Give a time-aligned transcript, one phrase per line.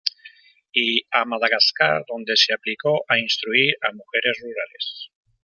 [0.73, 5.11] Y a Madagascar, donde se aplicó a instruir a mujeres rurales.